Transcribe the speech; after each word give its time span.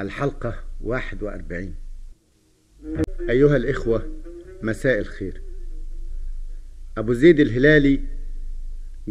الحلقة 0.00 0.54
41 0.80 1.74
أيها 3.30 3.56
الإخوة 3.56 4.22
مساء 4.62 4.98
الخير. 4.98 5.42
أبو 6.98 7.12
زيد 7.12 7.40
الهلالي 7.40 8.00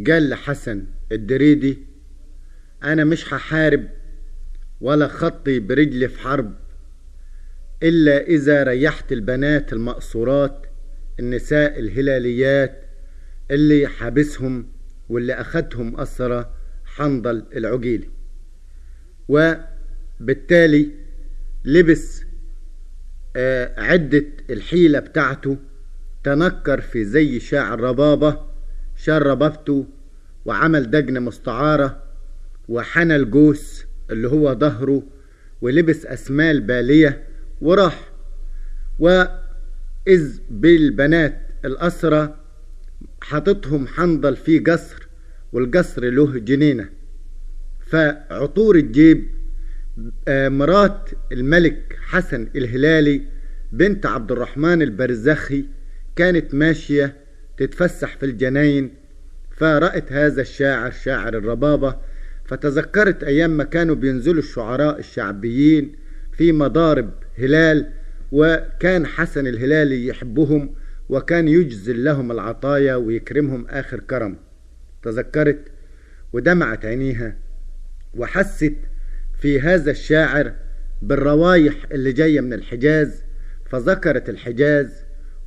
قال 0.07 0.29
لحسن 0.29 0.85
الدريدي 1.11 1.77
أنا 2.83 3.03
مش 3.03 3.33
هحارب 3.33 3.87
ولا 4.81 5.07
خطي 5.07 5.59
برجلي 5.59 6.07
في 6.07 6.19
حرب 6.19 6.55
إلا 7.83 8.21
إذا 8.27 8.63
ريحت 8.63 9.11
البنات 9.11 9.73
المقصورات 9.73 10.65
النساء 11.19 11.79
الهلاليات 11.79 12.83
اللي 13.51 13.87
حابسهم 13.87 14.67
واللي 15.09 15.33
أخدهم 15.33 15.99
أسرة 15.99 16.53
حنظل 16.85 17.45
العجيلي 17.55 18.09
وبالتالي 20.21 20.89
لبس 21.65 22.23
آه، 23.35 23.81
عدة 23.81 24.25
الحيلة 24.49 24.99
بتاعته 24.99 25.57
تنكر 26.23 26.81
في 26.81 27.05
زي 27.05 27.39
شاعر 27.39 27.79
ربابة 27.79 28.39
شال 28.95 29.25
ربابته 29.25 29.87
وعمل 30.45 30.91
دجنة 30.91 31.19
مستعارة 31.19 32.03
وحنى 32.69 33.15
الجوس 33.15 33.85
اللي 34.11 34.27
هو 34.27 34.55
ظهره 34.55 35.03
ولبس 35.61 36.05
أسمال 36.05 36.61
بالية 36.61 37.23
وراح. 37.61 38.11
وإذ 38.99 40.39
بالبنات 40.49 41.41
الأسرة 41.65 42.35
حاططهم 43.21 43.87
حنظل 43.87 44.35
في 44.35 44.59
قصر 44.59 45.07
والقصر 45.53 46.03
له 46.03 46.39
جنينة. 46.39 46.89
فعطور 47.87 48.75
الجيب 48.75 49.40
مرات 50.29 51.09
الملك 51.31 51.97
حسن 52.01 52.47
الهلالي 52.55 53.21
بنت 53.71 54.05
عبد 54.05 54.31
الرحمن 54.31 54.81
البرزخي 54.81 55.65
كانت 56.15 56.53
ماشية 56.53 57.15
تتفسح 57.57 58.17
في 58.17 58.25
الجناين 58.25 58.93
فرأت 59.57 60.11
هذا 60.11 60.41
الشاعر 60.41 60.91
شاعر 60.91 61.37
الربابة 61.37 61.95
فتذكرت 62.45 63.23
أيام 63.23 63.49
ما 63.49 63.63
كانوا 63.63 63.95
بينزلوا 63.95 64.39
الشعراء 64.39 64.99
الشعبيين 64.99 65.95
في 66.33 66.51
مضارب 66.51 67.11
هلال 67.37 67.91
وكان 68.31 69.05
حسن 69.05 69.47
الهلالي 69.47 70.07
يحبهم 70.07 70.73
وكان 71.09 71.47
يجزل 71.47 72.03
لهم 72.03 72.31
العطايا 72.31 72.95
ويكرمهم 72.95 73.67
آخر 73.69 73.99
كرم. 73.99 74.37
تذكرت 75.03 75.59
ودمعت 76.33 76.85
عينيها 76.85 77.37
وحست 78.15 78.75
في 79.41 79.61
هذا 79.61 79.91
الشاعر 79.91 80.53
بالروايح 81.01 81.75
اللي 81.91 82.11
جاية 82.11 82.41
من 82.41 82.53
الحجاز 82.53 83.23
فذكرت 83.65 84.29
الحجاز 84.29 85.03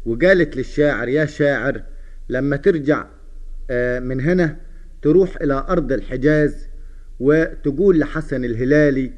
وقالت 0.06 0.56
للشاعر 0.56 1.08
يا 1.08 1.24
شاعر 1.24 1.82
لما 2.28 2.56
ترجع 2.56 3.06
آه، 3.70 3.98
من 4.00 4.20
هنا 4.20 4.56
تروح 5.02 5.36
إلى 5.42 5.66
أرض 5.68 5.92
الحجاز 5.92 6.68
وتقول 7.20 7.98
لحسن 7.98 8.44
الهلالي 8.44 9.12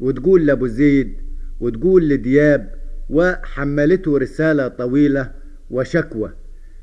وتقول 0.00 0.46
لأبو 0.46 0.66
زيد 0.66 1.16
وتقول 1.60 2.08
لدياب 2.08 2.74
وحملته 3.10 4.18
رسالة 4.18 4.68
طويلة 4.68 5.32
وشكوى. 5.70 6.32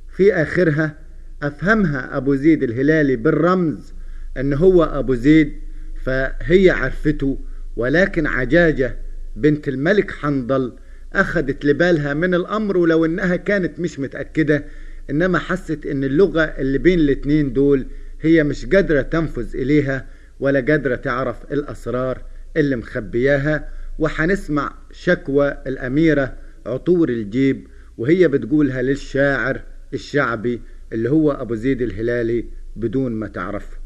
في 0.09 0.33
آخرها 0.33 0.95
أفهمها 1.43 2.17
أبو 2.17 2.35
زيد 2.35 2.63
الهلالي 2.63 3.15
بالرمز 3.15 3.93
أن 4.37 4.53
هو 4.53 4.83
أبو 4.83 5.13
زيد 5.13 5.62
فهي 6.05 6.69
عرفته 6.69 7.37
ولكن 7.75 8.27
عجاجة 8.27 8.97
بنت 9.35 9.67
الملك 9.67 10.11
حنظل 10.11 10.73
أخذت 11.13 11.65
لبالها 11.65 12.13
من 12.13 12.33
الأمر 12.33 12.77
ولو 12.77 13.05
إنها 13.05 13.35
كانت 13.35 13.79
مش 13.79 13.99
متأكدة 13.99 14.65
إنما 15.09 15.39
حست 15.39 15.85
إن 15.85 16.03
اللغة 16.03 16.41
اللي 16.41 16.77
بين 16.77 16.99
الاتنين 16.99 17.53
دول 17.53 17.87
هي 18.21 18.43
مش 18.43 18.65
قادرة 18.65 19.01
تنفذ 19.01 19.55
إليها 19.55 20.05
ولا 20.39 20.59
قادرة 20.59 20.95
تعرف 20.95 21.51
الأسرار 21.51 22.21
اللي 22.57 22.75
مخبياها. 22.75 23.69
وحنسمع 23.99 24.75
شكوى 24.91 25.57
الأميرة 25.67 26.33
عطور 26.65 27.09
الجيب 27.09 27.67
وهي 27.97 28.27
بتقولها 28.27 28.81
للشاعر 28.81 29.61
الشعبي 29.93 30.61
اللي 30.93 31.09
هو 31.09 31.31
أبو 31.31 31.55
زيد 31.55 31.81
الهلالي 31.81 32.45
بدون 32.75 33.11
ما 33.11 33.27
تعرفه 33.27 33.77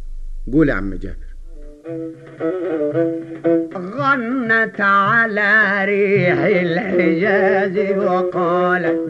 قول 0.53 0.69
يا 0.69 0.73
عم 0.73 0.93
جابر. 0.93 1.26
غنت 3.75 4.81
على 4.81 5.85
ريح 5.85 6.39
الحجاز 6.43 7.97
وقالت 7.97 9.07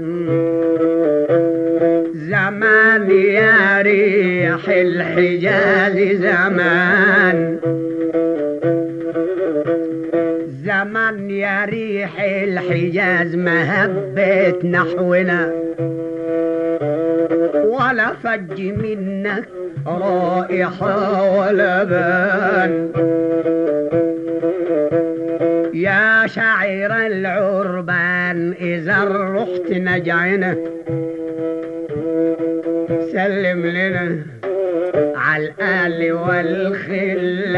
زمان 2.14 3.12
يا 3.12 3.82
ريح 3.82 4.70
الحجاز 4.70 5.98
زمان. 6.18 7.60
زمان 10.66 11.30
يا 11.30 11.66
ريح 11.66 12.22
الحجاز 12.22 13.36
ما 13.36 13.86
هبت 13.86 14.66
نحونا 14.66 15.54
ولا 17.66 18.14
فج 18.24 18.62
منك 18.62 19.57
رائحة 19.88 21.38
ولا 21.38 21.84
بان 21.84 22.92
يا 25.74 26.28
شاعر 26.28 27.06
العربان 27.06 28.54
إذا 28.62 29.04
رحت 29.04 29.72
نجعنا 29.72 30.58
سلم 33.12 33.66
لنا 33.66 34.26
على 35.16 35.44
الآل 35.46 36.14
والخلان. 36.14 37.58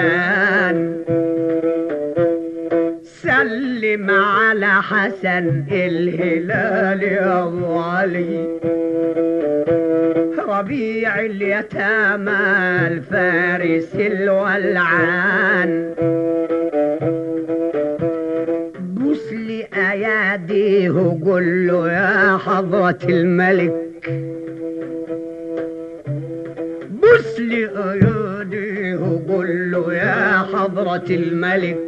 سلم 3.03 4.09
على 4.09 4.81
حسن 4.81 5.63
الهلال 5.71 7.03
يا 7.03 7.43
أبو 7.43 7.79
علي 7.79 8.59
ربيع 10.59 11.19
اليتامى 11.19 12.31
الفارس 12.87 13.95
الولعان. 13.95 15.71
بوس 18.79 19.33
لي 19.33 19.67
اياديه 19.73 20.89
وقول 20.89 21.67
له 21.67 21.91
يا 21.91 22.37
حضرة 22.37 22.99
الملك. 23.09 24.09
بوس 26.89 27.39
لي 27.39 27.69
اياديه 27.91 28.95
وقول 28.95 29.71
له 29.71 29.93
يا 29.93 30.45
حضرة 30.53 31.09
الملك. 31.09 31.79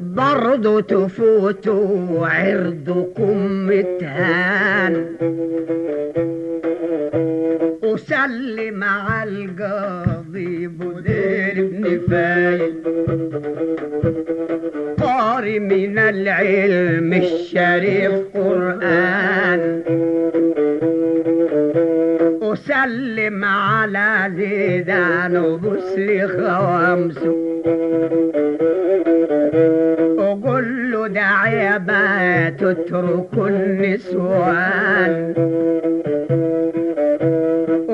برضو 0.00 0.80
تفوتوا 0.80 2.26
عرضكم 2.26 3.66
متهان. 3.66 5.16
وسلم 8.00 8.84
على 8.84 9.30
القاضي 9.30 10.66
بدير 10.66 11.68
بن 11.72 12.00
فايل 12.10 12.74
قاري 15.02 15.58
من 15.58 15.98
العلم 15.98 17.12
الشريف 17.12 18.12
قرآن. 18.34 19.82
وسلم 22.42 23.44
على 23.44 24.32
زيدان 24.36 25.36
وبسلي 25.36 26.28
خوامسه 26.28 27.36
وقول 30.18 30.92
له 30.92 31.06
داعي 31.06 31.78
ما 31.78 32.50
تتركوا 32.50 33.48
النسوان. 33.48 35.34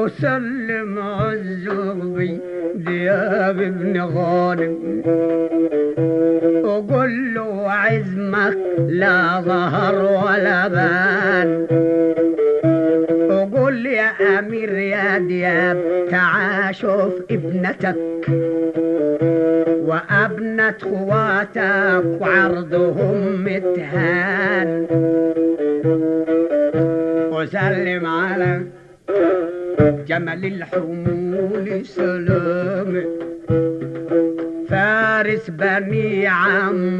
وسلم 0.06 0.98
عزوبي 0.98 2.40
دياب 2.74 3.60
ابن 3.60 4.00
غانم. 4.00 5.02
وقول 6.64 7.34
له 7.34 7.70
عزمك 7.70 8.56
لا 8.88 9.40
ظهر 9.40 9.94
ولا 9.94 10.68
بان. 10.68 11.66
وقول 13.30 13.86
يا 13.86 14.38
أمير 14.38 14.72
يا 14.72 15.18
دياب 15.18 16.06
تعا 16.10 16.72
شوف 16.72 17.14
ابنتك. 17.30 17.96
وأبنة 19.88 20.74
خواتك 20.82 22.04
وعرضهم 22.20 23.44
متهان. 23.44 24.86
وسلم 27.32 28.06
على 28.06 28.60
جمل 30.06 30.44
الحمول 30.44 31.86
سلام. 31.86 33.04
فارس 34.68 35.50
بني 35.50 36.26
عم 36.26 36.98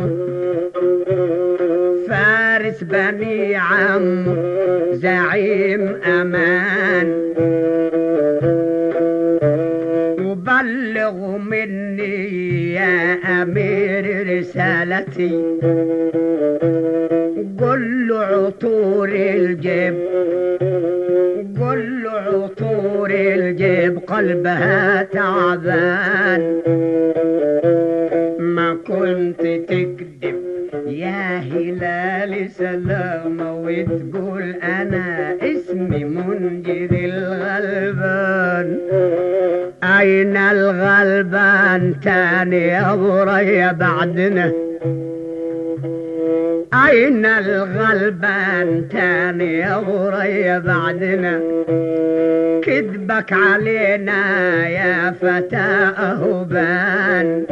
فارس 2.09 2.85
بني 2.85 3.57
عم 3.57 4.37
زعيم 4.93 5.97
أمان. 6.05 7.09
وبلغ 10.21 11.37
مني 11.39 12.75
يا 12.75 13.15
أمير 13.43 14.39
رسالتي. 14.39 15.33
قلبها 24.17 25.03
تعبان. 25.03 26.43
ما 28.39 28.77
كنت 28.87 29.41
تكذب 29.41 30.37
يا 30.87 31.39
هلال 31.39 32.51
سلامة 32.51 33.55
وتقول 33.55 34.43
أنا 34.63 35.37
اسمي 35.43 36.05
منجد 36.05 36.93
الغلبان. 36.93 38.79
أين 39.83 40.37
الغلبان؟ 40.37 42.01
تاني 42.01 42.67
يا 42.67 43.73
بعدنا. 43.73 44.53
أين 46.75 47.27
الغلبان 47.27 48.89
تاني 48.89 49.59
يا 49.59 49.79
بريا 49.81 50.59
بعدنا؟ 50.59 51.41
كذبك 52.63 53.33
علينا 53.33 54.69
يا 54.69 55.11
فتى 55.11 55.93
أهبان 55.99 57.47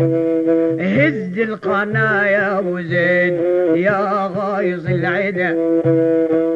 هز 0.81 1.39
القناة 1.39 2.27
يا 2.27 2.59
أبو 2.59 2.81
زيد 2.81 3.35
يا 3.75 4.31
غايظ 4.37 4.87
العدا. 4.87 5.57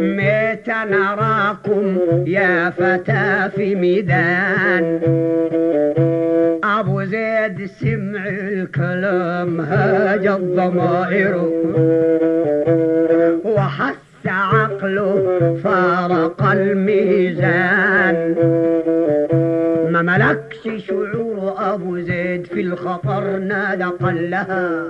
ميت 0.01 0.69
نراكم 0.69 1.99
يا 2.27 2.71
فتى 2.71 3.51
في 3.57 3.75
ميدان. 3.75 5.01
أبو 6.79 7.05
زيد 7.05 7.67
سمع 7.67 8.29
الكلام 8.29 9.61
هاج 9.61 10.27
الضمائر. 10.27 11.35
وحس 13.45 14.27
عقله 14.27 15.57
فارق 15.65 16.43
الميزان. 16.43 18.35
ما 19.93 20.03
ملكش 20.03 20.87
شعور 20.87 21.55
أبو 21.59 21.99
زيد 21.99 22.47
في 22.47 22.61
الخطر 22.61 23.37
نادى 23.37 23.85
قلها. 23.85 24.85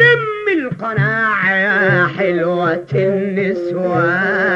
لم 0.00 0.22
القناع 0.58 1.56
يا 1.56 2.06
حلوة 2.06 2.86
النسوان. 2.94 4.47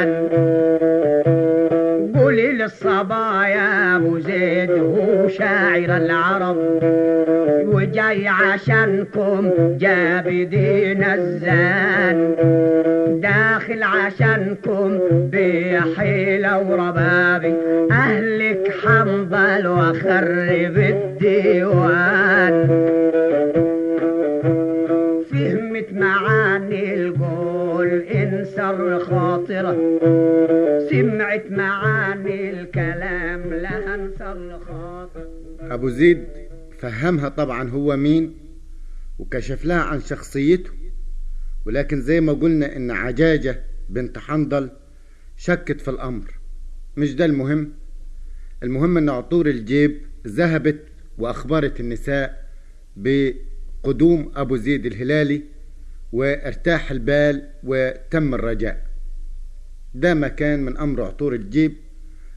قولي 2.63 2.71
للصبايا 2.71 3.97
ابو 3.97 4.19
زيد 4.19 4.71
هو 4.71 5.29
شاعر 5.29 5.97
العرب. 5.97 6.57
وجاي 7.67 8.29
عشانكم 8.29 9.51
جاب 9.81 10.29
دين 10.29 11.05
الزان. 11.05 12.35
داخل 13.23 13.83
عشانكم 13.83 14.99
بحيلة 15.33 16.59
وربابي. 16.59 17.55
أهلك 17.91 18.73
حنظل 18.85 19.67
وخرب 19.67 20.77
الديوان. 20.95 22.55
فهمت 25.31 25.89
معاني 25.93 26.95
القول 26.95 28.03
انسر 28.15 28.99
خاطره 28.99 29.77
أبو 35.75 35.89
زيد 35.89 36.25
فهمها 36.79 37.29
طبعا 37.29 37.71
هو 37.71 37.97
مين 37.97 38.35
وكشف 39.19 39.65
لها 39.65 39.81
عن 39.83 40.01
شخصيته. 40.01 40.71
ولكن 41.67 42.01
زي 42.01 42.21
ما 42.21 42.33
قلنا 42.33 42.77
إن 42.77 42.91
عجاجة 42.91 43.63
بنت 43.89 44.19
حنظل 44.19 44.71
شكت 45.37 45.81
في 45.81 45.89
الأمر. 45.91 46.39
مش 46.97 47.15
ده 47.15 47.25
المهم؟ 47.25 47.73
المهم 48.63 48.97
إن 48.97 49.09
عطور 49.09 49.47
الجيب 49.47 50.01
ذهبت 50.27 50.79
وأخبرت 51.19 51.81
النساء 51.81 52.49
بقدوم 52.97 54.33
أبو 54.37 54.57
زيد 54.57 54.87
الهلالي 54.87 55.43
وارتاح 56.13 56.91
البال 56.91 57.49
وتم 57.65 58.35
الرجاء. 58.35 58.87
ده 59.95 60.15
ما 60.15 60.29
كان 60.29 60.65
من 60.65 60.77
أمر 60.77 61.03
عطور 61.03 61.35
الجيب 61.35 61.73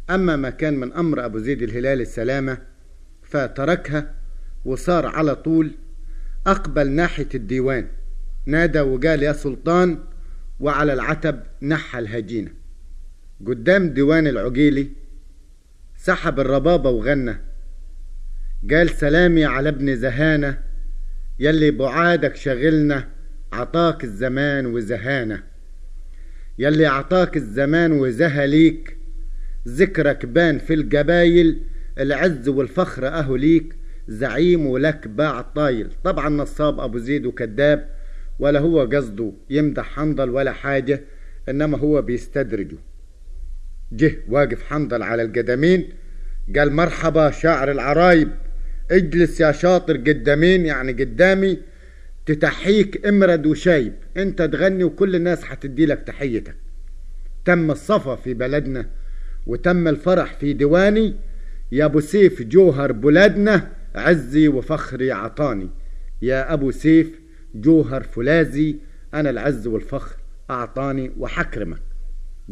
أما 0.09 0.35
ما 0.35 0.49
كان 0.49 0.73
من 0.73 0.93
أمر 0.93 1.25
أبو 1.25 1.37
زيد 1.37 1.61
الهلال 1.61 2.01
السلامة 2.01 2.57
فتركها 3.25 4.13
وصار 4.65 5.05
على 5.05 5.35
طول 5.35 5.71
أقبل 6.47 6.91
ناحية 6.91 7.29
الديوان. 7.35 7.87
نادى 8.45 8.79
وقال 8.79 9.23
يا 9.23 9.33
سلطان 9.33 9.99
وعلى 10.59 10.93
العتب 10.93 11.43
نحى 11.61 11.99
الهجينة. 11.99 12.51
قدام 13.47 13.89
ديوان 13.89 14.27
العقيلي 14.27 14.89
سحب 15.97 16.39
الربابة 16.39 16.89
وغنى. 16.89 17.37
قال 18.71 18.89
سلامي 18.89 19.45
على 19.45 19.69
ابن 19.69 19.95
زهانة 19.95 20.59
يلي 21.39 21.71
بعادك 21.71 22.35
شغلنا 22.35 23.07
عطاك 23.53 24.03
الزمان 24.03 24.65
وزهانة. 24.65 25.43
يلي 26.59 26.85
عطاك 26.85 27.37
الزمان 27.37 27.91
وزهى 27.91 28.47
ليك 28.47 28.97
ذكرك 29.67 30.25
بان 30.25 30.59
في 30.59 30.73
الجبايل 30.73 31.61
العز 31.99 32.47
والفخر 32.47 33.07
أهو 33.07 33.35
ليك 33.35 33.75
زعيم 34.07 34.65
ولك 34.65 35.07
باع 35.07 35.41
طايل. 35.41 35.89
طبعا 36.03 36.29
نصاب 36.29 36.79
أبو 36.79 36.97
زيد 36.97 37.25
وكذاب 37.25 37.89
ولا 38.39 38.59
هو 38.59 38.81
قصده 38.81 39.31
يمدح 39.49 39.85
حنظل 39.85 40.29
ولا 40.29 40.51
حاجة 40.51 41.01
إنما 41.49 41.77
هو 41.77 42.01
بيستدرجه. 42.01 42.77
جه 43.91 44.17
واقف 44.29 44.63
حنظل 44.63 45.03
على 45.03 45.23
القدمين 45.23 45.89
قال 46.57 46.73
مرحبا 46.73 47.31
شاعر 47.31 47.71
العرايب 47.71 48.29
اجلس 48.91 49.41
يا 49.41 49.51
شاطر 49.51 49.97
قدامين 49.97 50.65
يعني 50.65 50.91
قدامي 50.91 51.57
تتحيك 52.25 53.05
امرد 53.07 53.45
وشايب. 53.45 53.93
انت 54.17 54.41
تغني 54.41 54.83
وكل 54.83 55.15
الناس 55.15 55.45
هتدي 55.45 55.85
لك 55.85 56.03
تحيتك. 56.07 56.55
تم 57.45 57.71
الصفا 57.71 58.15
في 58.15 58.33
بلدنا 58.33 58.89
وتم 59.47 59.87
الفرح 59.87 60.33
في 60.33 60.53
ديواني 60.53 61.15
يا 61.71 61.85
أبو 61.85 61.99
سيف 61.99 62.41
جوهر 62.41 62.91
بلادنا 62.91 63.71
عزي 63.95 64.47
وفخري 64.47 65.11
عطاني. 65.11 65.69
يا 66.21 66.53
أبو 66.53 66.71
سيف 66.71 67.19
جوهر 67.55 68.03
فولاذي 68.03 68.79
أنا 69.13 69.29
العز 69.29 69.67
والفخر 69.67 70.15
أعطاني 70.49 71.11
وحكرمك 71.17 71.81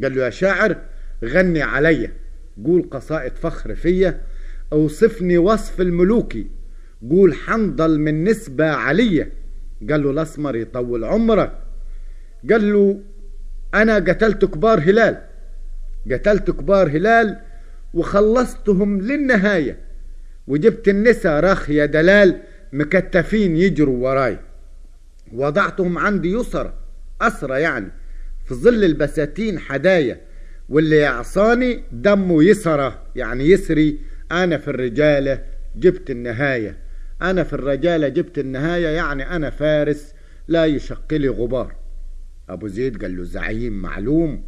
قال 0.04 0.16
له 0.16 0.26
يا 0.26 0.30
شاعر 0.30 0.78
غني 1.24 1.62
عليا 1.62 2.12
قول 2.66 2.90
قصائد 2.92 3.36
فخر 3.36 3.76
فيا 3.76 4.22
أوصفني 4.74 5.38
وصف 5.38 5.82
الملوكي 5.82 6.48
قول 7.10 7.34
حنظل 7.34 8.00
من 8.00 8.24
نسبة 8.24 8.66
عليا. 8.66 9.30
قال 9.90 10.04
له 10.04 10.12
الأسمر 10.12 10.56
يطول 10.56 11.04
عمرك 11.04 11.60
قال 12.50 12.74
له 12.74 13.02
أنا 13.74 13.96
قتلت 13.96 14.46
كبار 14.46 14.80
هلال. 14.80 15.22
قتلت 16.12 16.52
كبار 16.52 16.90
هلال 16.90 17.40
وخلصتهم 17.94 19.02
للنهاية. 19.02 19.80
وجبت 20.48 20.88
النساء 20.88 21.40
راخ 21.40 21.70
يا 21.70 21.86
دلال 21.86 22.40
مكتفين 22.74 23.58
يجروا 23.58 24.10
وراي. 24.10 24.40
وضعتهم 25.34 25.98
عندي 25.98 26.34
يسرى 26.34 26.74
أسرى 27.22 27.62
يعني 27.62 27.92
في 28.46 28.56
ظل 28.56 28.84
البساتين 28.84 29.60
حدايا. 29.60 30.22
واللي 30.70 30.98
يعصاني 30.98 31.84
دمه 31.92 32.44
يسرى 32.44 33.00
يعني 33.16 33.50
يسري 33.50 34.00
أنا 34.32 34.58
في 34.58 34.68
الرجالة 34.68 35.44
جبت 35.76 36.10
النهاية. 36.10 36.78
أنا 37.22 37.44
في 37.44 37.54
الرجالة 37.54 38.08
جبت 38.08 38.40
النهاية 38.40 38.88
يعني 38.88 39.36
أنا 39.36 39.50
فارس 39.50 40.14
لا 40.48 40.66
يشق 40.66 41.14
لي 41.14 41.30
غبار. 41.30 41.76
أبو 42.50 42.68
زيد 42.68 43.02
قال 43.02 43.18
له 43.18 43.24
زعيم 43.24 43.74
معلوم 43.74 44.44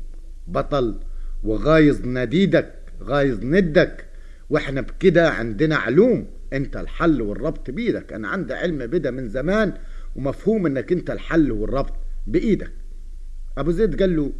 بطل 0.48 1.00
وغايظ 1.44 2.06
نديدك. 2.06 2.74
غايظ 3.04 3.44
ندك. 3.44 4.06
وإحنا 4.50 4.82
بكده 4.82 5.30
عندنا 5.30 5.75
علوم. 5.75 6.28
انت 6.54 6.78
الحل 6.78 7.22
والربط 7.22 7.72
بإيدك. 7.72 8.14
أنا 8.14 8.28
عندي 8.28 8.54
علم 8.54 8.78
بدا 8.78 9.12
من 9.12 9.30
زمان 9.30 9.74
ومفهوم 10.16 10.66
إنك 10.66 10.92
أنت 10.92 11.12
الحل 11.12 11.52
والربط 11.52 11.94
بإيدك. 12.28 12.72
أبو 13.58 13.72
زيد 13.72 14.02
قال 14.02 14.16
له 14.16 14.32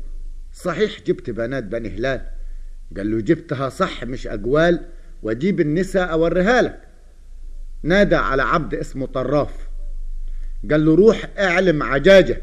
صحيح 0.53 1.01
جبت 1.07 1.29
بنات 1.29 1.63
بني 1.63 1.89
هلال. 1.89 2.21
قال 2.97 3.12
له 3.12 3.21
جبتها 3.21 3.69
صح 3.69 4.03
مش 4.03 4.27
أقوال. 4.27 4.79
وأجيب 5.24 5.62
النساء 5.62 6.12
أوريها 6.12 6.62
لك. 6.62 6.81
نادى 7.83 8.15
على 8.15 8.43
عبد 8.43 8.74
اسمه 8.74 9.05
طراف. 9.05 9.67
قال 10.71 10.85
له 10.85 10.95
روح 10.95 11.29
اعلم 11.39 11.83
عجاجة. 11.83 12.41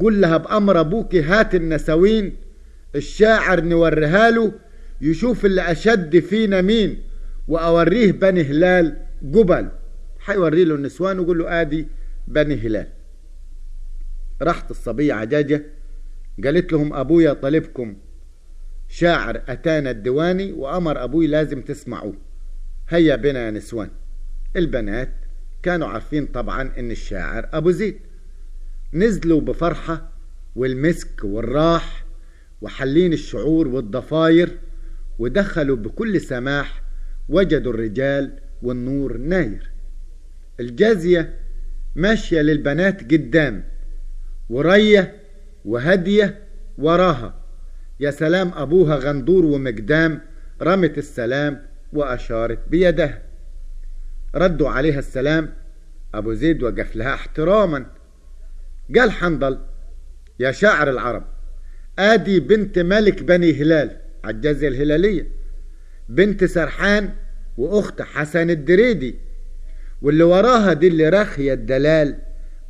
قول 0.00 0.20
لها 0.20 0.36
بأمر 0.36 0.80
أبوك 0.80 1.14
هات 1.14 1.54
النسوين. 1.54 2.36
الشاعر 2.94 3.60
نوريها 3.60 4.30
له. 4.30 4.52
يشوف 5.02 5.44
اللي 5.44 5.72
أشد 5.72 6.18
فينا 6.18 6.60
مين 6.60 7.02
وأوريه 7.48 8.12
بني 8.12 8.42
هلال 8.42 8.96
جبل. 9.22 9.68
حيوري 10.18 10.64
له 10.64 10.74
النسوان 10.74 11.18
ويقول 11.18 11.38
له 11.38 11.60
آدي 11.60 11.86
بني 12.28 12.54
هلال. 12.54 12.88
راحت 14.42 14.70
الصبية 14.70 15.14
عجاجة 15.14 15.62
قالت 16.44 16.72
لهم 16.72 16.92
أبويا 16.92 17.32
طالبكم 17.32 17.96
شاعر 18.88 19.42
أتانا 19.48 19.90
الديواني 19.90 20.52
وأمر 20.52 21.04
أبوي 21.04 21.26
لازم 21.26 21.62
تسمعوه. 21.62 22.14
هيا 22.88 23.16
بنا 23.16 23.44
يا 23.46 23.50
نسوان. 23.50 23.90
البنات 24.56 25.12
كانوا 25.62 25.88
عارفين 25.88 26.26
طبعا 26.26 26.72
إن 26.78 26.90
الشاعر 26.90 27.48
أبو 27.52 27.70
زيد. 27.70 27.98
نزلوا 28.94 29.40
بفرحة 29.40 30.12
والمسك 30.56 31.24
والراح 31.24 32.04
وحلين 32.60 33.12
الشعور 33.12 33.68
والضفاير. 33.68 34.58
ودخلوا 35.22 35.76
بكل 35.76 36.20
سماح 36.20 36.82
وجدوا 37.28 37.72
الرجال 37.72 38.38
والنور 38.62 39.16
ناير. 39.16 39.70
الجازية 40.60 41.34
ماشية 41.96 42.40
للبنات 42.40 43.12
قدام 43.12 43.64
ورية 44.50 45.16
وهدية 45.64 46.38
وراها. 46.78 47.34
يا 48.00 48.10
سلام 48.10 48.50
أبوها 48.54 48.96
غندور 48.96 49.44
ومقدام 49.44 50.20
رمت 50.62 50.98
السلام 50.98 51.62
وأشارت 51.92 52.68
بيدها 52.68 53.22
ردوا 54.34 54.68
عليها 54.68 54.98
السلام 54.98 55.54
أبو 56.14 56.32
زيد 56.32 56.62
وقف 56.62 56.96
لها 56.96 57.14
احتراما. 57.14 57.86
قال 58.96 59.12
حنظل 59.12 59.58
يا 60.40 60.52
شاعر 60.52 60.90
العرب 60.90 61.24
آدي 61.98 62.40
بنت 62.40 62.78
ملك 62.78 63.22
بني 63.22 63.62
هلال. 63.62 64.01
عجازة 64.24 64.68
الهلالية 64.68 65.26
بنت 66.08 66.44
سرحان 66.44 67.10
وأخت 67.56 68.02
حسن 68.02 68.50
الدريدي. 68.50 69.14
واللي 70.02 70.24
وراها 70.24 70.72
دي 70.72 70.88
اللي 70.88 71.08
راخية 71.08 71.52
الدلال 71.52 72.18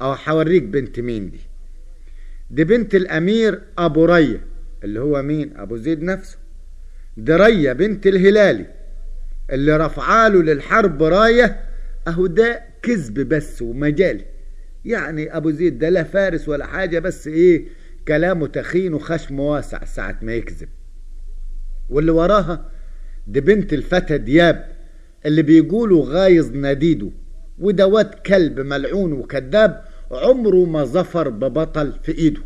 أو 0.03 0.15
حوريك 0.15 0.63
بنت 0.63 1.01
مين 1.01 1.31
دي؟ 1.31 1.41
دي 2.51 2.65
بنت 2.65 2.95
الأمير 2.95 3.61
أبو 3.79 4.05
رية 4.05 4.41
اللي 4.85 5.01
هو 5.01 5.23
مين؟ 5.23 5.57
أبو 5.57 5.77
زيد 5.77 6.03
نفسه. 6.03 6.39
دي 7.17 7.33
رية 7.33 7.73
بنت 7.73 8.07
الهلالي 8.07 8.67
اللي 9.51 9.77
رفعاله 9.77 10.43
للحرب 10.43 11.03
راية 11.03 11.61
أهو 12.09 12.27
ده 12.27 12.63
كذب 12.83 13.29
بس 13.29 13.63
ومجالي. 13.63 14.25
يعني 14.85 15.37
أبو 15.37 15.51
زيد 15.51 15.79
ده 15.79 15.89
لا 15.89 16.03
فارس 16.03 16.49
ولا 16.49 16.67
حاجة 16.67 16.99
بس 16.99 17.27
إيه 17.27 17.65
كلامه 18.09 18.47
تخين 18.47 18.95
وخشم 18.95 19.41
واسع 19.41 19.85
ساعة 19.85 20.19
ما 20.23 20.33
يكذب. 20.35 20.69
واللي 21.89 22.11
وراها 22.13 22.71
دي 23.27 23.41
بنت 23.41 23.73
الفتى 23.73 24.19
دياب 24.19 24.69
اللي 25.27 25.43
بيقولوا 25.43 26.05
غايظ 26.07 26.51
نديده 26.55 27.11
ودوات 27.59 28.27
كلب 28.27 28.61
ملعون 28.61 29.13
وكذاب 29.13 29.85
عمره 30.11 30.65
ما 30.65 30.85
ظفر 30.85 31.29
ببطل 31.29 31.93
في 32.03 32.13
إيده. 32.13 32.41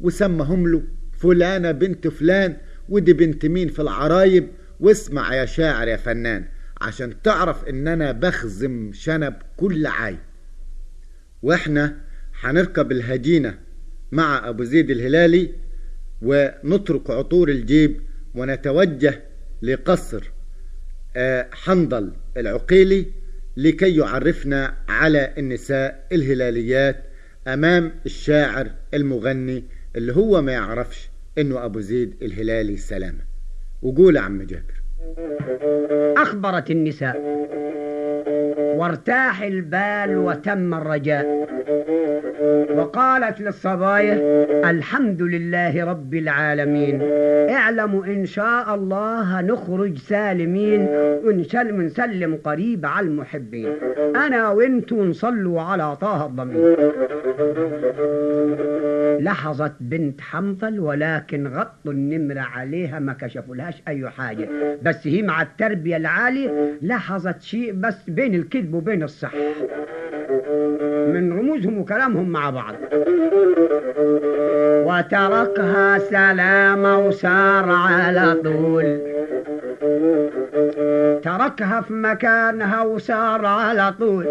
وسمهم 0.00 0.68
له 0.68 0.82
فلانة 1.12 1.70
بنت 1.70 2.08
فلان 2.08 2.56
ودي 2.88 3.12
بنت 3.12 3.46
مين 3.46 3.68
في 3.68 3.82
العرايب؟ 3.82 4.48
واسمع 4.80 5.34
يا 5.34 5.44
شاعر 5.44 5.88
يا 5.88 5.96
فنان 5.96 6.44
عشان 6.80 7.22
تعرف 7.22 7.64
ان 7.64 7.88
أنا 7.88 8.12
بخزم 8.12 8.90
شنب 8.92 9.34
كل 9.56 9.86
عاي 9.86 10.16
وإحنا 11.42 11.96
هنركب 12.40 12.92
الهجينة 12.92 13.58
مع 14.12 14.48
أبو 14.48 14.64
زيد 14.64 14.90
الهلالي 14.90 15.50
ونترك 16.22 17.10
عطور 17.10 17.48
الجيب 17.48 18.00
ونتوجه 18.36 19.22
لقصر 19.62 20.30
حنظل 21.52 22.12
العقيلي 22.36 23.06
لكي 23.56 23.96
يعرفنا 23.96 24.74
على 24.88 25.34
النساء 25.38 26.06
الهلاليات 26.12 27.04
أمام 27.48 27.92
الشاعر 28.06 28.70
المغني 28.94 29.64
اللي 29.96 30.16
هو 30.16 30.42
ما 30.42 30.52
يعرفش 30.52 31.08
إنه 31.38 31.64
أبو 31.64 31.80
زيد 31.80 32.14
الهلالي 32.22 32.76
سلامة. 32.76 33.20
وقول 33.82 34.18
عم 34.18 34.42
جابر. 34.42 34.74
أخبرت 36.16 36.70
النساء 36.70 37.16
وارتاح 38.56 39.42
البال 39.42 40.16
وتم 40.16 40.74
الرجاء. 40.74 41.46
وقالت 42.76 43.40
للصبايا 43.40 44.16
الحمد 44.70 45.22
لله 45.22 45.84
رب 45.84 46.14
العالمين. 46.14 47.02
اعلموا 47.50 48.04
إن 48.04 48.26
شاء 48.26 48.74
الله 48.74 49.40
نخرج 49.40 49.98
سالمين 49.98 50.88
ونسلم, 51.24 52.38
قريب 52.44 52.86
على 52.86 53.06
المحبين. 53.06 53.72
أنا 54.16 54.50
وانتوا 54.50 55.04
نصلوا 55.04 55.60
على 55.62 55.96
طه 55.96 56.26
الضمير. 56.26 56.76
لحظت 59.20 59.72
بنت 59.80 60.20
حنظل 60.20 60.80
ولكن 60.80 61.46
غطوا 61.46 61.92
النمر 61.92 62.38
عليها 62.38 62.98
ما 62.98 63.12
كشفولهاش 63.12 63.82
أي 63.88 64.10
حاجة. 64.10 64.48
بس 64.82 65.06
هي 65.06 65.22
مع 65.22 65.42
التربية 65.42 65.96
العالية 65.96 66.78
لاحظت 66.82 67.42
شيء 67.42 67.72
بس 67.72 68.10
بين 68.10 68.34
الكذب 68.46 68.74
وبين 68.74 69.02
الصح. 69.02 69.34
من 71.12 71.38
رموزهم 71.38 71.78
وكلامهم 71.78 72.28
مع 72.28 72.50
بعض. 72.50 72.74
وتركها 74.86 75.98
سلامة 75.98 77.06
وسار 77.06 77.70
على 77.70 78.36
طول. 78.44 78.98
تركها 81.22 81.80
في 81.80 81.92
مكانها 81.92 82.82
وسار 82.82 83.46
على 83.46 83.94
طول. 83.98 84.26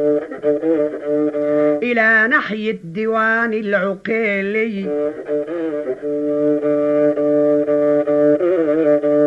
إلى 1.84 2.28
ناحية 2.28 2.80
ديوان 2.84 3.54
العقيلي. 3.54 5.06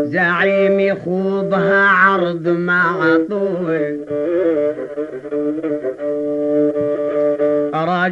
زعيم 0.04 0.80
يخوضها 0.80 1.87
عرض 1.87 2.49
مع 2.49 3.18
طول. 3.30 4.08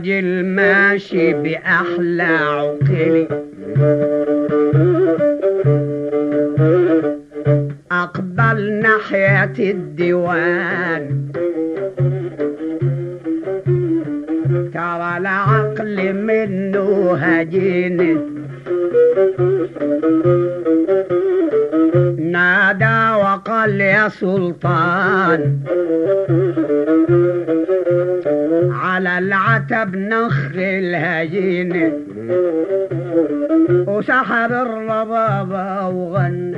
راجل 0.07 0.45
ماشي 0.45 1.33
بأحلى 1.33 2.23
عقلي 2.23 3.29
أقبل 7.93 8.73
ناحية 8.73 9.71
الديوان. 9.71 11.33
ترى 14.75 15.17
العقل 15.19 16.13
منه 16.15 17.15
هجين. 17.15 17.99
نادى 22.19 22.99
وقال 23.23 23.81
يا 23.81 24.09
سلطان. 24.09 25.59
العتب 29.19 29.97
نخل 29.97 30.59
الهجين 30.59 31.93
وسحر 33.89 34.63
الربابة 34.63 35.89
وغنى 35.89 36.57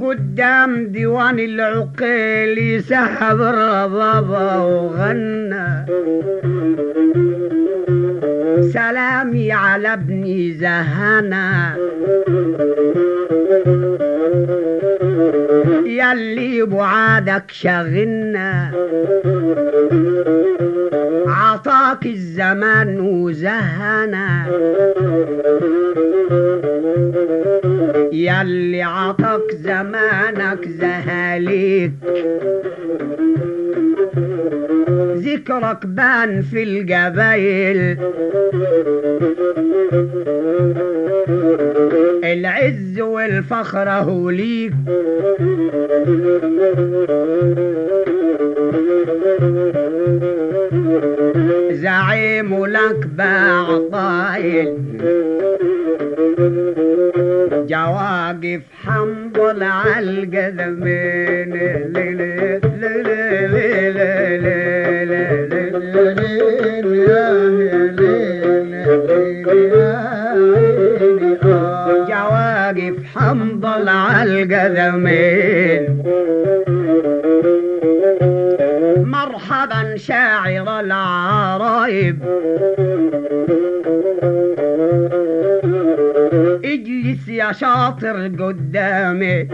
قدام 0.00 0.86
ديوان 0.86 1.38
العقيل 1.38 2.82
سحب 2.82 3.40
الربابة 3.40 4.64
وغنى 4.66 5.86
سلامي 8.72 9.52
على 9.52 9.92
ابني 9.92 10.52
زهنا 10.52 11.76
يلي 15.88 16.62
بعادك 16.62 17.50
شغلنا 17.50 18.70
عطاك 21.26 22.06
الزمان 22.06 23.00
وزهنا 23.00 24.46
يلي 28.12 28.82
عطاك 28.82 29.52
زمانك 29.52 30.68
زهاليك. 30.68 31.92
ذكرك 35.16 35.86
بان 35.86 36.42
في 36.42 36.62
الجبايل 36.62 37.98
العز 42.32 43.00
والفخر 43.00 43.88
هو 43.88 44.30
ليك 44.30 44.72
زعيم 51.72 52.66
لك 52.66 53.06
بعطايل 53.06 54.74
جواقف 57.68 58.60
حنظل 58.84 59.62
على 59.62 59.98
القدمين 60.10 61.28
جواقف 72.72 73.16
حنظل 73.16 73.88
القدمين 74.22 75.82
مرحبا 79.04 79.96
شاعر 79.96 80.80
العرايب. 80.80 82.18
اجلس 86.64 87.28
يا 87.28 87.52
شاطر 87.52 88.30
قدامي. 88.38 89.48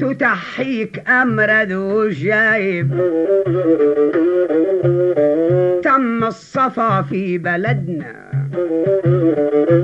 تتحيك 0.00 1.10
امرد 1.10 1.72
وشايب 1.72 2.90
تم 5.82 6.24
الصفا 6.24 7.02
في 7.02 7.38
بلدنا. 7.38 8.33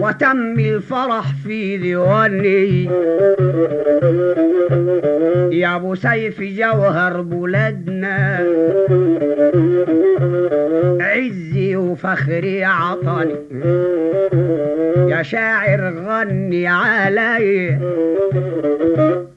وتم 0.01 0.59
الفرح 0.59 1.25
في 1.45 1.77
ديواني 1.77 2.85
يا 5.53 5.77
أبو 5.77 5.95
سيف 5.95 6.43
جوهر 6.43 7.21
بلدنا 7.21 8.47
عزي 11.01 11.77
وفخري 11.77 12.65
عطني 12.65 13.37
يا 15.11 15.23
شاعر 15.23 15.95
غني 16.07 16.67
علي 16.67 17.79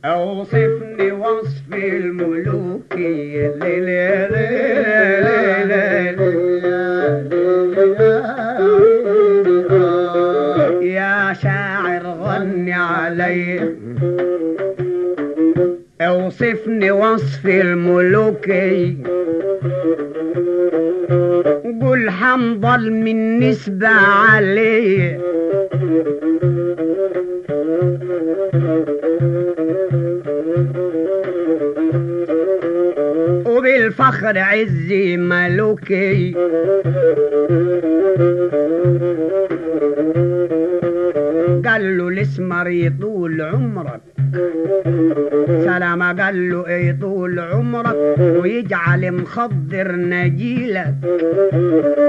أوصفني 0.05 1.02
اوصفني 16.73 16.91
وصف 16.91 17.45
الملوكي 17.45 18.97
قول 21.81 22.09
حنظل 22.09 22.91
من 22.91 23.39
نسبة 23.39 23.87
عليه 23.87 25.19
وبالفخر 33.45 34.37
عزي. 34.37 35.02
عمرك 47.73 48.19
ويجعل 48.19 49.11
مخضر 49.11 49.91
نجيلك. 49.95 50.95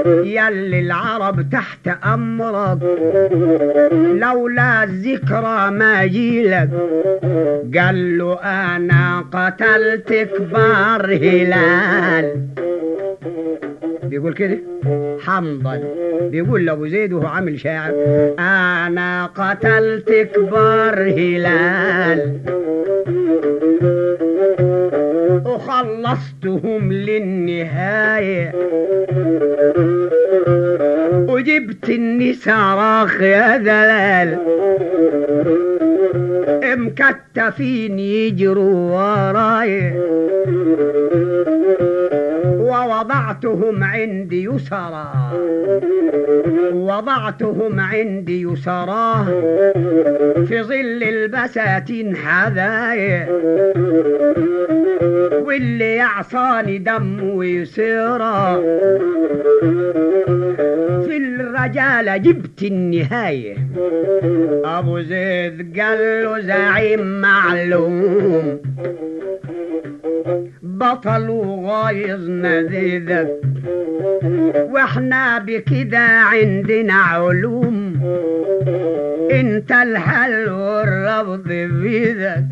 يلي 0.05 0.79
العرب 0.79 1.49
تحت 1.49 1.87
أمرك. 2.05 2.77
لولا 3.93 4.83
الذكرى 4.83 5.71
ما 5.71 6.05
جيلك. 6.05 6.69
قال 7.77 8.17
له 8.17 8.33
أنا 8.43 9.25
قتلت 9.31 10.13
كبار 10.13 11.05
هلال. 11.05 12.47
بيقول 14.03 14.33
كده؟ 14.33 14.57
حنظل 15.25 15.83
بيقول 16.21 16.65
لأبو 16.65 16.87
زيد 16.87 17.13
وهو 17.13 17.27
عامل 17.27 17.59
شاعر. 17.59 17.93
أنا 18.39 19.25
قتلت 19.25 20.29
كبار 20.35 21.09
هلال. 21.09 22.39
وخلصتهم 26.15 26.93
للنهاية. 26.93 28.51
وجبت 31.29 31.89
النساء 31.89 32.55
راخ 32.55 33.21
يا 33.21 33.57
دلال 33.57 34.37
مكتفين 36.75 37.99
يجروا 37.99 38.91
وراي. 38.91 39.93
ووضعتهم 42.85 43.83
عندي 43.83 44.43
يسرى 44.43 45.07
وضعتهم 46.73 47.79
عندي 47.79 48.41
يسرى 48.41 49.25
في 50.47 50.63
ظل 50.63 51.03
البساتين 51.03 52.15
حذايا 52.15 53.27
واللي 55.45 55.95
يعصاني 55.95 56.77
دم 56.77 57.29
ويسيرا 57.35 58.55
في 61.05 61.17
الرجالة 61.17 62.17
جبت 62.17 62.63
النهاية. 62.63 63.55
أبو 64.65 64.99
زيد 64.99 65.79
قال 65.79 66.23
له 66.23 66.39
زعيم 66.39 67.21
معلوم. 67.21 68.59
بطل 70.75 71.29
وغايظ 71.29 72.29
نذيذك 72.29 73.41
وإحنا 74.71 75.37
بكده 75.37 75.99
عندنا 75.99 76.93
علوم. 76.93 77.99
انت 79.31 79.71
الحل 79.71 80.49
والرفض 80.49 81.47
بيدك. 81.47 82.45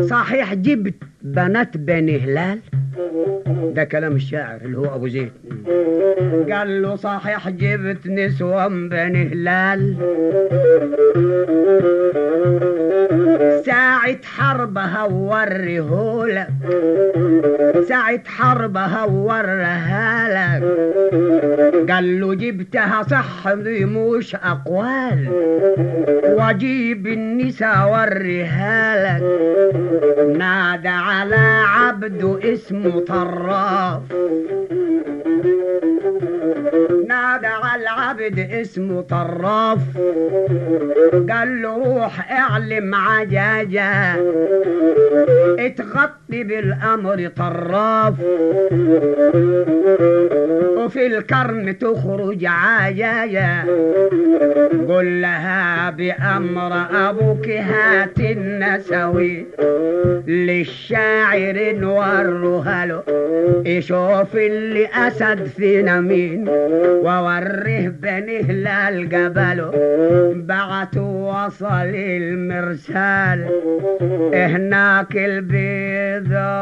صحيح 0.00 0.54
جبت 0.54 0.94
بنات 1.22 1.76
بني 1.76 2.18
هلال؟ 2.18 2.58
ده 3.74 3.84
كلام 3.84 4.12
الشاعر 4.16 4.60
اللي 4.64 4.78
هو 4.78 4.94
أبو 4.94 5.08
زيد. 5.08 5.32
قال 6.52 6.82
له 6.82 6.96
صحيح 6.96 7.48
جبت 7.48 8.06
نسوان 8.06 8.88
بني 8.88 9.28
هلال. 9.28 9.96
ساعة 13.66 14.16
حربها 14.24 15.02
ووريهولك 15.04 16.48
ساعة 17.88 18.20
حربها 18.26 19.04
ووريها 19.04 20.28
لك 20.28 20.64
قال 21.90 22.20
له 22.20 22.34
جبتها 22.34 23.02
صح 23.02 23.52
دي 23.52 23.84
مش 23.84 24.34
أقوال. 24.34 25.28
واجيب 26.38 27.06
النساء 27.06 27.90
وريها 27.92 28.96
لك 29.04 29.22
نادى 30.38 30.88
على 30.88 31.62
عبد 31.66 32.38
اسمه 32.44 33.00
طراف. 33.00 34.02
نادى 37.08 37.46
العبد 37.74 38.38
اسمه 38.38 39.00
طراف. 39.00 39.78
قال 41.30 41.62
له 41.62 41.76
روح 41.76 42.32
اعلم 42.32 42.94
عجاجة 42.94 44.14
اتغطي 45.58 46.44
بالأمر 46.44 47.30
طراف. 47.36 48.14
وفي 50.76 51.06
الكرم 51.06 51.72
تخرج 51.72 52.44
عجاجة 52.44 53.64
قل 54.88 55.20
لها 55.20 55.90
بأمر 55.90 56.72
أبوك 57.08 57.48
هات 57.48 58.20
النسوي. 58.20 59.46
للشاعر 60.26 61.74
نوروها 61.74 62.86
له 62.86 63.02
يشوف 63.66 64.36
اللي 64.36 64.88
أسد 64.94 65.44
فينا 65.44 66.00
مين 66.00 66.48
ووريه 67.02 67.63
به 67.64 67.92
عينه 68.04 68.52
للجبل 68.52 69.58
بعتوا 70.48 71.14
وصل 71.46 71.92
المرسال. 71.94 73.38
هناك 74.34 75.16
البيضة 75.16 76.54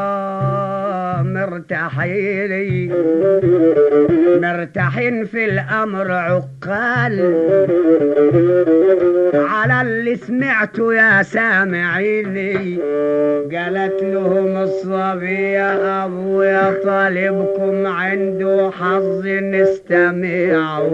مرتاحين 1.23 2.93
مرتاحين 4.41 5.25
في 5.25 5.45
الأمر 5.45 6.11
عقال. 6.11 7.15
على 9.33 9.81
اللي 9.81 10.15
سمعته 10.15 10.93
يا 10.93 11.23
سامعيني. 11.23 12.79
قالت 13.53 14.03
لهم 14.03 14.57
الصبية 14.57 15.69
أبويا 16.05 16.73
طالبكم 16.83 17.87
عنده 17.87 18.71
حظ 18.79 19.27
نستمعوا 19.27 20.92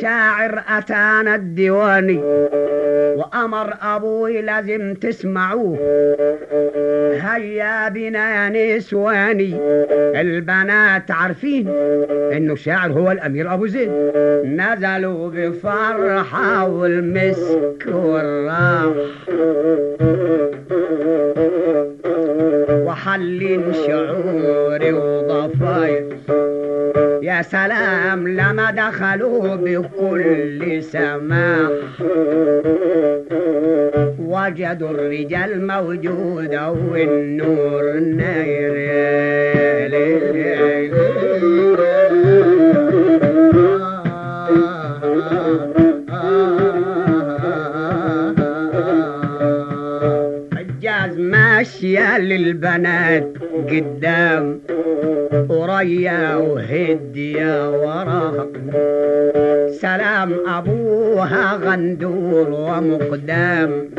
شاعر 0.00 0.62
أتانا 0.68 1.34
الديواني 1.34 2.20
وأمر 3.16 3.74
أبوي 3.82 4.42
لازم 4.42 4.94
تسمعوه. 4.94 5.78
هيا 7.12 7.88
بنا 7.88 8.24
يا 8.34 8.76
نسواني 8.76 9.56
البنات 10.20 11.10
عارفين 11.10 11.68
إنه 12.32 12.54
شاعر 12.54 12.92
هو 12.92 13.10
الأمير 13.10 13.54
أبو 13.54 13.66
زيد. 13.66 13.90
نزلوا 14.44 15.30
بفرحة 15.30 16.68
والمسك 16.68 17.86
والراح 17.86 18.92
وحلين 22.86 23.72
شعوري 23.72 24.11
يا 27.42 27.46
سلام 27.48 28.28
لما 28.28 28.70
دخلوا 28.70 29.56
بكل 29.56 30.82
سماح 30.82 31.70
وجدوا 34.18 34.90
الرجال 34.90 35.66
موجودة 35.66 36.70
والنور 36.70 37.92
ناير 37.98 38.72
حجاز 50.56 51.18
ماشية 51.18 52.18
للبنات 52.18 53.28
قدام. 53.70 54.60
وريا 55.48 56.36
وهدية 56.36 57.70
وراها 57.70 58.46
سلام 59.70 60.32
أبوها 60.46 61.54
غندور 61.56 62.50
ومقدام 62.50 63.90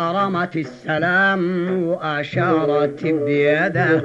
رمت 0.00 0.56
السلام 0.56 1.42
وأشارت 1.88 3.06
بيدها 3.06 4.02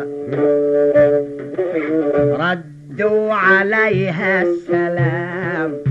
ردوا 2.40 3.34
عليها 3.34 4.42
السلام. 4.42 5.87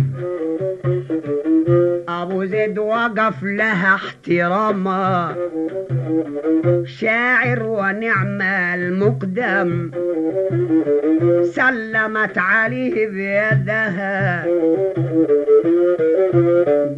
وقف 2.86 3.42
لها 3.42 3.94
احتراما. 3.94 5.34
شاعر 6.84 7.62
ونعم 7.62 8.42
المقدم. 8.42 9.90
سلمت 11.44 12.38
عليه 12.38 13.08
بيدها. 13.08 14.46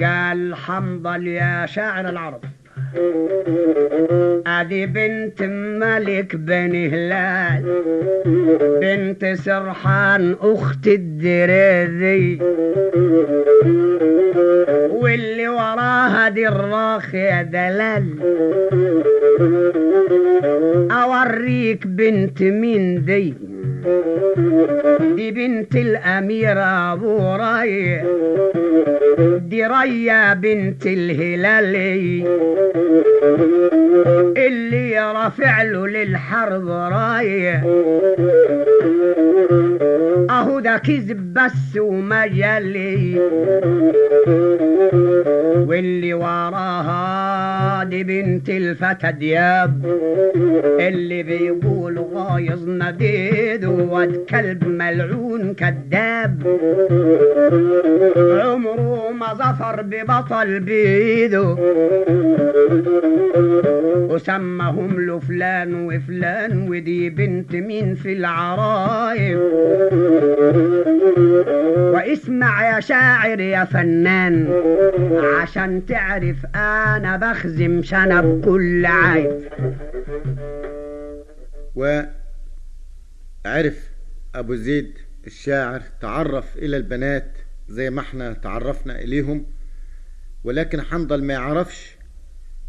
قال 0.01 0.55
حنظل 0.55 1.27
يا 1.27 1.67
شاعر 1.67 2.09
العرب. 2.09 2.41
ادي 4.47 4.87
بنت 4.87 5.43
ملك 5.83 6.37
بن 6.37 6.73
هلال 6.93 7.63
بنت 8.81 9.25
سرحان 9.35 10.37
أخت 10.41 10.87
الدريذي. 10.87 12.39
واللي 14.91 15.49
وراها 15.49 16.29
دي 16.29 16.49
الراخ 16.49 17.15
يا 17.15 17.43
دلال. 17.43 18.07
أوريك 20.91 21.87
بنت 21.87 22.43
مين 22.43 23.05
دي. 23.05 23.35
دي 25.17 25.31
بنت 25.31 25.77
الأميرة 25.77 26.93
أبو 26.93 27.19
راي 27.37 28.03
دي 29.39 29.67
ريا 29.67 30.35
بنت 30.35 30.87
الهلالي 30.87 32.25
اللي 34.37 35.13
رافع 35.13 35.63
له 35.63 35.87
للحرب 35.89 36.69
راي. 36.69 37.53
أهو 40.31 40.61
ده 40.61 40.77
كذب 40.79 41.35
بس 41.35 41.77
ومجلي. 41.79 43.21
واللي 45.69 46.15
وراها 46.15 47.85
دي 47.85 48.05
بنت 48.05 48.49
الفتى 48.51 49.13
دياب. 49.13 49.85
اللي 50.81 51.23
بيقول 51.23 51.99
غايظ 51.99 52.69
نديد 52.69 53.65
واد 53.71 54.25
كلب 54.31 54.69
ملعون 54.69 55.55
كذاب. 55.55 56.43
عمره 58.17 59.11
ما 59.11 59.35
ظفر 59.35 59.83
ببطل 59.83 60.61
بيده. 60.61 61.57
وسمهم 64.11 65.01
له 65.01 65.19
فلان 65.19 65.87
وفلان 65.87 66.69
ودي 66.69 67.11
بنت 67.11 67.57
مين 67.57 67.95
في 67.95 68.13
العرايب 68.13 69.39
واسمع 71.95 72.75
يا 72.75 72.81
شاعر 72.81 73.41
يا 73.41 73.65
فنان 73.65 74.47
عشان 75.41 75.87
تعرف 75.87 76.37
أنا 76.55 77.17
بخزم 77.17 77.83
شنب 77.83 78.45
كل 78.45 78.87
عيب 78.87 79.31
وعرف 83.47 83.91
أبو 84.35 84.55
زيد 84.55 84.93
الشاعر 85.27 85.83
تعرف 86.01 86.57
إلى 86.57 86.77
البنات 86.77 87.39
زي 87.69 87.91
ما 87.91 88.01
إحنا 88.01 88.33
تعرفنا 88.33 89.01
إليهم 89.01 89.47
ولكن 90.45 90.83
حنظل 90.83 91.23
ما 91.25 91.33
يعرفش 91.35 91.97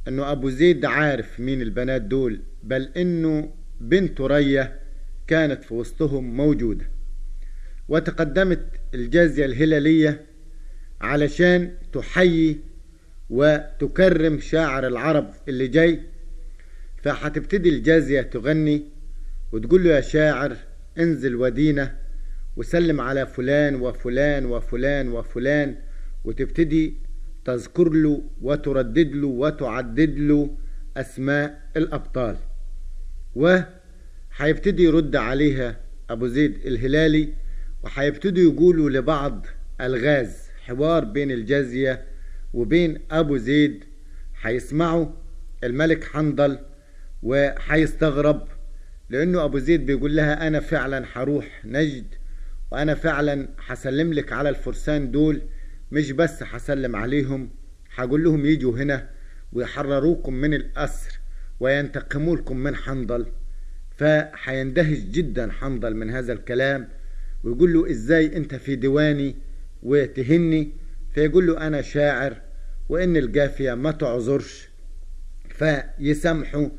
أنه 0.08 0.32
أبو 0.32 0.50
زيد 0.50 0.86
عارف 0.86 1.40
مين 1.40 1.62
البنات 1.62 2.02
دول 2.02 2.42
بل 2.64 2.82
أنه 2.98 3.54
بنت 3.82 4.22
رية 4.22 4.80
كانت 5.28 5.64
في 5.64 5.74
وسطهم 5.74 6.38
موجودة. 6.38 6.86
وتقدمت 7.90 8.66
الجازية 8.94 9.46
الهلالية 9.46 10.26
علشان 11.02 11.72
تحيي 11.94 12.60
وتكرم 13.30 14.40
شاعر 14.40 14.88
العرب 14.88 15.34
اللي 15.48 15.68
جاي 15.68 16.00
فهتبتدي 17.04 17.70
الجازية 17.70 18.22
تغني 18.22 18.84
وتقول 19.52 19.84
له 19.84 19.90
يا 19.90 20.02
شاعر 20.02 20.56
انزل 21.00 21.36
ودينا 21.36 21.96
وسلم 22.58 23.02
على 23.02 23.28
فلان 23.28 23.76
وفلان 23.76 24.46
وفلان 24.46 25.12
وفلان 25.12 25.76
وتبتدي 26.26 26.94
تذكر 27.46 27.90
له 27.90 28.22
وتردد 28.42 29.16
له 29.16 29.28
وتعدد 29.28 30.18
له 30.20 30.58
أسماء 30.98 31.62
الأبطال. 31.78 32.36
وهيبتدي 33.36 34.84
يرد 34.84 35.16
عليها 35.16 35.80
أبو 36.10 36.28
زيد 36.28 36.66
الهلالي 36.66 37.34
وهيبتدوا 37.84 38.54
يقولوا 38.54 38.90
لبعض 38.90 39.46
ألغاز 39.82 40.50
حوار 40.66 41.04
بين 41.06 41.32
الجازية 41.32 42.06
وبين 42.54 43.00
أبو 43.12 43.38
زيد 43.38 43.84
هيسمعوا 44.42 45.06
الملك 45.64 46.04
حنظل 46.04 46.60
وهيستغرب 47.24 48.48
لأنه 49.10 49.44
أبو 49.46 49.58
زيد 49.60 49.86
بيقول 49.86 50.16
لها 50.16 50.48
أنا 50.48 50.60
فعلا 50.60 51.06
هروح 51.14 51.62
نجد 51.66 52.06
وأنا 52.72 52.96
فعلا 52.96 53.48
هسلم 53.66 54.14
لك 54.14 54.34
على 54.34 54.50
الفرسان 54.50 55.12
دول 55.12 55.42
مش 55.92 56.12
بس 56.12 56.44
هسلم 56.44 56.96
عليهم 56.96 57.50
هقول 57.96 58.24
لهم 58.24 58.46
يجوا 58.46 58.78
هنا 58.78 59.10
ويحرروكم 59.54 60.34
من 60.34 60.54
الأسر 60.54 61.20
وينتقموا 61.60 62.36
لكم 62.36 62.58
من 62.58 62.76
حنظل. 62.76 63.26
فهيندهش 63.98 64.98
جدا 64.98 65.52
حنظل 65.52 65.96
من 65.96 66.10
هذا 66.10 66.34
الكلام 66.34 66.90
ويقول 67.44 67.74
له 67.74 67.92
إزاي 67.92 68.38
أنت 68.38 68.56
في 68.56 68.76
ديواني 68.76 69.36
وتهني؟ 69.84 70.72
فيقول 71.14 71.48
له 71.48 71.68
أنا 71.68 71.82
شاعر 71.82 72.42
وإن 72.90 73.18
الجافية 73.18 73.74
ما 73.74 73.92
تعذرش. 73.92 74.70
فيسامحوا 75.50 76.70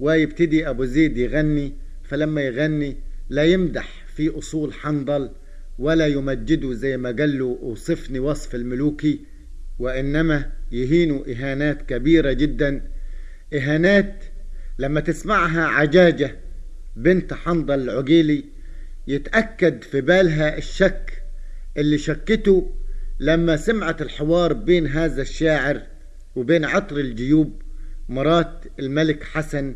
ويبتدي 0.00 0.68
أبو 0.68 0.84
زيد 0.84 1.18
يغني 1.18 1.72
فلما 2.04 2.40
يغني 2.40 2.96
لا 3.28 3.44
يمدح 3.44 4.04
في 4.14 4.38
أصول 4.38 4.74
حنظل 4.74 5.30
ولا 5.78 6.06
يمجده 6.06 6.72
زي 6.72 6.96
ما 6.96 7.08
قال 7.08 7.38
له 7.38 7.44
وصفني 7.44 8.18
وصف 8.18 8.54
الملوكي 8.54 9.20
وإنما 9.78 10.50
يهينوا 10.72 11.32
إهانات 11.32 11.82
كبيرة 11.82 12.32
جدا. 12.32 12.82
إهانات 13.54 14.24
لما 14.78 15.00
تسمعها 15.00 15.64
عجاجة 15.64 16.36
بنت 16.96 17.34
حنظل 17.34 17.80
العقيلي 17.80 18.44
يتأكد 19.06 19.82
في 19.82 20.00
بالها 20.00 20.58
الشك 20.58 21.22
اللي 21.76 21.98
شكته 21.98 22.74
لما 23.20 23.56
سمعت 23.56 24.02
الحوار 24.02 24.52
بين 24.52 24.86
هذا 24.86 25.22
الشاعر 25.22 25.82
وبين 26.36 26.64
عطر 26.64 26.96
الجيوب 26.96 27.62
مرات 28.08 28.64
الملك 28.78 29.22
حسن 29.24 29.74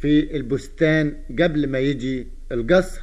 في 0.00 0.36
البستان 0.36 1.16
قبل 1.40 1.66
ما 1.66 1.78
يجي 1.78 2.26
القصر 2.52 3.00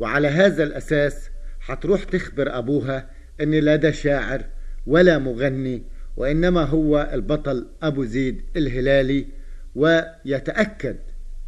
وعلى 0.00 0.28
هذا 0.28 0.62
الأساس 0.64 1.30
حتروح 1.60 2.04
تخبر 2.04 2.58
أبوها 2.58 3.10
أن 3.40 3.50
لا 3.50 3.76
ده 3.76 3.90
شاعر 3.90 4.44
ولا 4.86 5.18
مغني 5.18 5.82
وإنما 6.16 6.62
هو 6.64 7.10
البطل 7.12 7.66
أبو 7.82 8.04
زيد 8.04 8.42
الهلالي 8.56 9.26
ويتأكد 9.74 10.96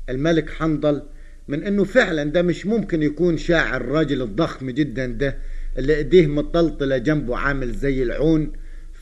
الملك 0.09 0.51
حنظل 0.51 1.03
من 1.49 1.63
أنه 1.63 1.85
فعلا 1.85 2.25
ده 2.25 2.43
مش 2.43 2.67
ممكن 2.67 3.03
يكون 3.03 3.37
شاعر 3.37 3.81
الراجل 3.81 4.23
الضخم 4.23 4.71
جدا 4.71 5.07
ده 5.07 5.37
اللي 5.79 5.97
إيديه 5.97 6.27
مطلطلة 6.27 6.99
جنبه 6.99 7.37
عامل 7.37 7.73
زي 7.73 8.03
العون 8.03 8.53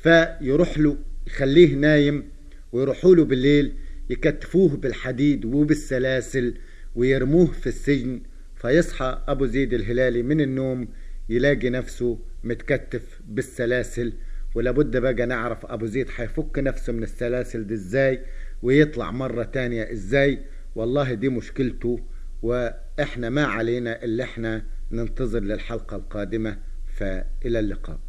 فيروح 0.02 0.78
له 0.78 0.96
يخليه 1.26 1.74
نايم 1.74 2.24
ويروحوا 2.72 3.14
له 3.14 3.24
بالليل 3.24 3.72
يكتفوه 4.10 4.76
بالحديد 4.76 5.44
وبالسلاسل 5.44 6.54
ويرموه 6.94 7.46
في 7.46 7.66
السجن 7.66 8.20
فيصحى 8.56 9.22
أبو 9.28 9.46
زيد 9.46 9.74
الهلالي 9.74 10.22
من 10.22 10.40
النوم 10.40 10.88
يلاقي 11.28 11.70
نفسه 11.70 12.18
متكتف 12.44 13.20
بالسلاسل 13.28 14.12
ولابد 14.54 14.96
بقى 14.96 15.26
نعرف 15.26 15.66
أبو 15.66 15.86
زيد 15.86 16.08
حيفك 16.08 16.58
نفسه 16.58 16.92
من 16.92 17.02
السلاسل 17.02 17.66
دي 17.66 17.74
إزاي 17.74 18.20
ويطلع 18.62 19.10
مرة 19.10 19.42
تانية 19.42 19.92
إزاي. 19.92 20.38
والله 20.74 21.14
دي 21.14 21.28
مشكلته 21.28 22.00
وإحنا 22.42 23.30
ما 23.30 23.44
علينا 23.44 24.02
اللي 24.02 24.22
إحنا 24.22 24.64
ننتظر 24.90 25.40
للحلقة 25.40 25.96
القادمة 25.96 26.58
فإلى 26.96 27.58
اللقاء. 27.58 28.00